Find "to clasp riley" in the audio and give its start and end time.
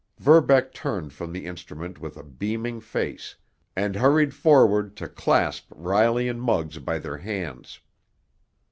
4.97-6.27